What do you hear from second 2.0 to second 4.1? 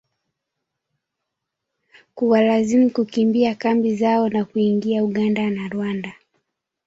kuwalazimu kukimbia kambi